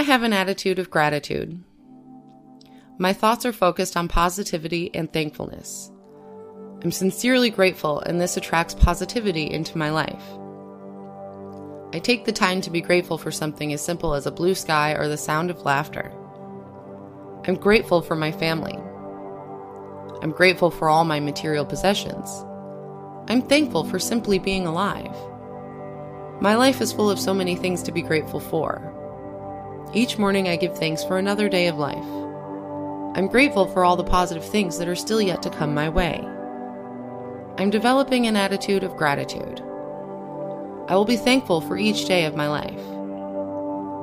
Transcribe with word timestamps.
I 0.00 0.02
have 0.02 0.22
an 0.22 0.32
attitude 0.32 0.78
of 0.78 0.88
gratitude. 0.88 1.62
My 2.96 3.12
thoughts 3.12 3.44
are 3.44 3.52
focused 3.52 3.98
on 3.98 4.08
positivity 4.08 4.90
and 4.94 5.12
thankfulness. 5.12 5.92
I'm 6.82 6.90
sincerely 6.90 7.50
grateful, 7.50 8.00
and 8.00 8.18
this 8.18 8.38
attracts 8.38 8.72
positivity 8.74 9.50
into 9.50 9.76
my 9.76 9.90
life. 9.90 10.24
I 11.92 11.98
take 11.98 12.24
the 12.24 12.32
time 12.32 12.62
to 12.62 12.70
be 12.70 12.80
grateful 12.80 13.18
for 13.18 13.30
something 13.30 13.74
as 13.74 13.84
simple 13.84 14.14
as 14.14 14.24
a 14.24 14.30
blue 14.30 14.54
sky 14.54 14.92
or 14.92 15.06
the 15.06 15.18
sound 15.18 15.50
of 15.50 15.66
laughter. 15.66 16.10
I'm 17.46 17.56
grateful 17.56 18.00
for 18.00 18.16
my 18.16 18.32
family. 18.32 18.78
I'm 20.22 20.30
grateful 20.30 20.70
for 20.70 20.88
all 20.88 21.04
my 21.04 21.20
material 21.20 21.66
possessions. 21.66 22.42
I'm 23.28 23.42
thankful 23.42 23.84
for 23.84 23.98
simply 23.98 24.38
being 24.38 24.66
alive. 24.66 25.14
My 26.40 26.54
life 26.54 26.80
is 26.80 26.90
full 26.90 27.10
of 27.10 27.20
so 27.20 27.34
many 27.34 27.54
things 27.54 27.82
to 27.82 27.92
be 27.92 28.00
grateful 28.00 28.40
for. 28.40 28.96
Each 29.92 30.18
morning 30.18 30.46
I 30.48 30.54
give 30.54 30.78
thanks 30.78 31.02
for 31.02 31.18
another 31.18 31.48
day 31.48 31.66
of 31.66 31.76
life. 31.76 32.04
I'm 33.16 33.26
grateful 33.26 33.66
for 33.66 33.84
all 33.84 33.96
the 33.96 34.04
positive 34.04 34.44
things 34.44 34.78
that 34.78 34.86
are 34.86 34.94
still 34.94 35.20
yet 35.20 35.42
to 35.42 35.50
come 35.50 35.74
my 35.74 35.88
way. 35.88 36.24
I'm 37.58 37.70
developing 37.70 38.28
an 38.28 38.36
attitude 38.36 38.84
of 38.84 38.96
gratitude. 38.96 39.60
I 40.86 40.94
will 40.94 41.04
be 41.04 41.16
thankful 41.16 41.60
for 41.60 41.76
each 41.76 42.06
day 42.06 42.24
of 42.24 42.36
my 42.36 42.46
life. 42.46 42.78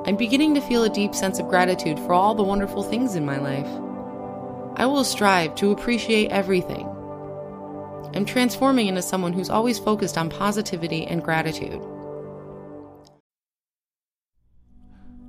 I'm 0.06 0.16
beginning 0.16 0.54
to 0.56 0.60
feel 0.60 0.84
a 0.84 0.90
deep 0.90 1.14
sense 1.14 1.38
of 1.38 1.48
gratitude 1.48 1.98
for 2.00 2.12
all 2.12 2.34
the 2.34 2.42
wonderful 2.42 2.82
things 2.82 3.14
in 3.14 3.24
my 3.24 3.38
life. 3.38 3.66
I 4.76 4.84
will 4.84 5.04
strive 5.04 5.54
to 5.54 5.70
appreciate 5.70 6.30
everything. 6.30 6.86
I'm 8.14 8.26
transforming 8.26 8.88
into 8.88 9.00
someone 9.00 9.32
who's 9.32 9.48
always 9.48 9.78
focused 9.78 10.18
on 10.18 10.28
positivity 10.28 11.06
and 11.06 11.24
gratitude. 11.24 11.82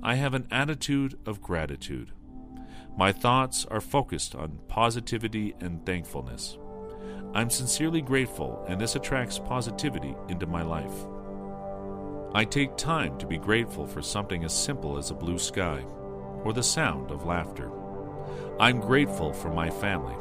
I 0.02 0.14
have 0.14 0.32
an 0.32 0.46
attitude 0.50 1.18
of 1.26 1.42
gratitude. 1.42 2.12
My 2.96 3.12
thoughts 3.12 3.66
are 3.66 3.82
focused 3.82 4.34
on 4.34 4.58
positivity 4.66 5.54
and 5.60 5.84
thankfulness. 5.84 6.56
I'm 7.34 7.50
sincerely 7.50 8.00
grateful, 8.00 8.64
and 8.66 8.80
this 8.80 8.96
attracts 8.96 9.38
positivity 9.38 10.16
into 10.28 10.46
my 10.46 10.62
life. 10.62 11.06
I 12.34 12.44
take 12.44 12.76
time 12.76 13.18
to 13.18 13.26
be 13.26 13.36
grateful 13.36 13.86
for 13.86 14.00
something 14.00 14.42
as 14.44 14.54
simple 14.54 14.96
as 14.96 15.10
a 15.10 15.14
blue 15.14 15.38
sky 15.38 15.84
or 16.44 16.54
the 16.54 16.62
sound 16.62 17.10
of 17.10 17.26
laughter. 17.26 17.70
I'm 18.58 18.80
grateful 18.80 19.34
for 19.34 19.52
my 19.52 19.68
family. 19.68 20.16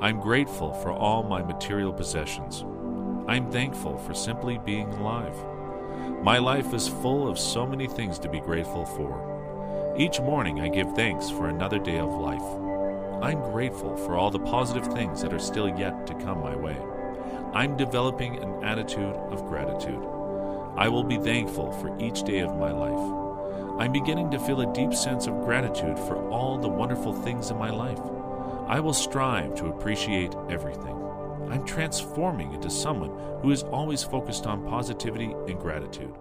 I'm 0.00 0.20
grateful 0.20 0.72
for 0.72 0.90
all 0.90 1.22
my 1.22 1.42
material 1.42 1.92
possessions. 1.92 2.64
I'm 3.28 3.50
thankful 3.50 3.98
for 3.98 4.14
simply 4.14 4.58
being 4.64 4.88
alive. 4.94 5.36
My 6.22 6.36
life 6.36 6.74
is 6.74 6.86
full 6.86 7.26
of 7.26 7.38
so 7.38 7.66
many 7.66 7.86
things 7.86 8.18
to 8.18 8.28
be 8.28 8.40
grateful 8.40 8.84
for. 8.84 9.94
Each 9.96 10.20
morning 10.20 10.60
I 10.60 10.68
give 10.68 10.92
thanks 10.92 11.30
for 11.30 11.48
another 11.48 11.78
day 11.78 11.98
of 11.98 12.12
life. 12.12 12.42
I'm 13.22 13.40
grateful 13.50 13.96
for 13.96 14.16
all 14.16 14.30
the 14.30 14.38
positive 14.38 14.86
things 14.92 15.22
that 15.22 15.32
are 15.32 15.38
still 15.38 15.78
yet 15.78 16.06
to 16.08 16.14
come 16.16 16.42
my 16.42 16.54
way. 16.54 16.76
I'm 17.54 17.74
developing 17.74 18.36
an 18.36 18.62
attitude 18.62 19.16
of 19.32 19.46
gratitude. 19.46 20.04
I 20.76 20.88
will 20.88 21.04
be 21.04 21.16
thankful 21.16 21.72
for 21.72 21.98
each 21.98 22.22
day 22.24 22.40
of 22.40 22.54
my 22.54 22.70
life. 22.70 23.80
I'm 23.80 23.92
beginning 23.92 24.30
to 24.32 24.38
feel 24.40 24.60
a 24.60 24.74
deep 24.74 24.92
sense 24.92 25.26
of 25.26 25.40
gratitude 25.40 25.98
for 26.00 26.28
all 26.28 26.58
the 26.58 26.68
wonderful 26.68 27.14
things 27.14 27.50
in 27.50 27.56
my 27.56 27.70
life. 27.70 28.00
I 28.66 28.78
will 28.80 28.92
strive 28.92 29.54
to 29.54 29.68
appreciate 29.68 30.34
everything. 30.50 31.09
I'm 31.52 31.66
transforming 31.66 32.52
into 32.52 32.70
someone 32.70 33.10
who 33.42 33.50
is 33.50 33.62
always 33.64 34.02
focused 34.02 34.46
on 34.46 34.66
positivity 34.66 35.34
and 35.48 35.58
gratitude. 35.58 36.14